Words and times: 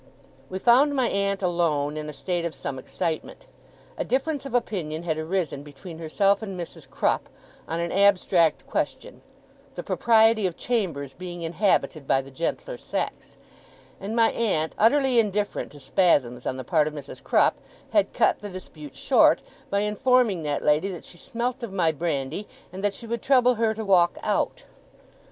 We 0.49 0.57
found 0.57 0.95
my 0.95 1.07
aunt 1.09 1.43
alone, 1.43 1.95
in 1.95 2.09
a 2.09 2.11
state 2.13 2.43
of 2.43 2.55
some 2.55 2.79
excitement. 2.79 3.45
A 3.99 4.03
difference 4.03 4.47
of 4.47 4.55
opinion 4.55 5.03
had 5.03 5.19
arisen 5.19 5.61
between 5.61 5.99
herself 5.99 6.41
and 6.41 6.59
Mrs. 6.59 6.89
Crupp, 6.89 7.29
on 7.67 7.79
an 7.79 7.91
abstract 7.91 8.65
question 8.65 9.21
(the 9.75 9.83
propriety 9.83 10.47
of 10.47 10.57
chambers 10.57 11.13
being 11.13 11.43
inhabited 11.43 12.07
by 12.07 12.19
the 12.19 12.31
gentler 12.31 12.79
sex); 12.79 13.37
and 13.99 14.15
my 14.15 14.31
aunt, 14.31 14.73
utterly 14.79 15.19
indifferent 15.19 15.71
to 15.73 15.79
spasms 15.79 16.47
on 16.47 16.57
the 16.57 16.63
part 16.63 16.87
of 16.87 16.95
Mrs. 16.95 17.21
Crupp, 17.21 17.59
had 17.91 18.11
cut 18.11 18.39
the 18.39 18.49
dispute 18.49 18.95
short, 18.95 19.43
by 19.69 19.81
informing 19.81 20.41
that 20.41 20.63
lady 20.63 20.91
that 20.91 21.05
she 21.05 21.19
smelt 21.19 21.61
of 21.61 21.71
my 21.71 21.91
brandy, 21.91 22.47
and 22.73 22.83
that 22.83 22.95
she 22.95 23.05
would 23.05 23.21
trouble 23.21 23.53
her 23.53 23.75
to 23.75 23.85
walk 23.85 24.17
out. 24.23 24.63